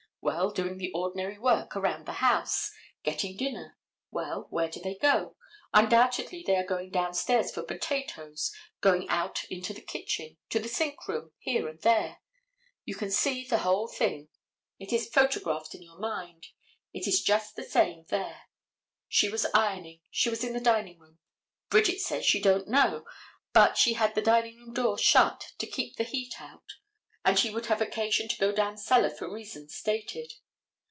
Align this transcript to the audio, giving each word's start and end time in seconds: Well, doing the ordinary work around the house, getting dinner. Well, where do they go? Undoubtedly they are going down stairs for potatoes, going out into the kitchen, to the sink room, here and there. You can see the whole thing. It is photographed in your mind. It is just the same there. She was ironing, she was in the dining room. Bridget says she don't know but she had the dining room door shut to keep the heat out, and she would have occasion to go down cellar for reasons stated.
Well, 0.23 0.51
doing 0.51 0.77
the 0.77 0.91
ordinary 0.93 1.39
work 1.39 1.75
around 1.75 2.05
the 2.05 2.13
house, 2.21 2.69
getting 3.01 3.35
dinner. 3.35 3.75
Well, 4.11 4.45
where 4.51 4.69
do 4.69 4.79
they 4.79 4.93
go? 4.93 5.35
Undoubtedly 5.73 6.43
they 6.45 6.57
are 6.57 6.65
going 6.65 6.91
down 6.91 7.15
stairs 7.15 7.51
for 7.51 7.63
potatoes, 7.63 8.53
going 8.81 9.09
out 9.09 9.43
into 9.45 9.73
the 9.73 9.81
kitchen, 9.81 10.37
to 10.51 10.59
the 10.59 10.67
sink 10.69 11.07
room, 11.07 11.31
here 11.39 11.67
and 11.67 11.81
there. 11.81 12.19
You 12.85 12.93
can 12.93 13.09
see 13.09 13.45
the 13.47 13.59
whole 13.59 13.87
thing. 13.87 14.29
It 14.77 14.93
is 14.93 15.09
photographed 15.09 15.73
in 15.73 15.81
your 15.81 15.97
mind. 15.97 16.47
It 16.93 17.07
is 17.07 17.23
just 17.23 17.55
the 17.55 17.63
same 17.63 18.05
there. 18.09 18.43
She 19.07 19.27
was 19.27 19.47
ironing, 19.55 20.01
she 20.11 20.29
was 20.29 20.43
in 20.43 20.53
the 20.53 20.59
dining 20.61 20.99
room. 20.99 21.17
Bridget 21.71 21.99
says 21.99 22.25
she 22.27 22.39
don't 22.39 22.67
know 22.67 23.05
but 23.53 23.75
she 23.75 23.93
had 23.93 24.13
the 24.13 24.21
dining 24.21 24.57
room 24.59 24.71
door 24.71 24.99
shut 24.99 25.53
to 25.57 25.65
keep 25.65 25.95
the 25.95 26.03
heat 26.03 26.39
out, 26.39 26.63
and 27.23 27.37
she 27.37 27.51
would 27.51 27.67
have 27.67 27.79
occasion 27.81 28.27
to 28.27 28.35
go 28.39 28.51
down 28.51 28.75
cellar 28.75 29.11
for 29.11 29.31
reasons 29.31 29.75
stated. 29.75 30.33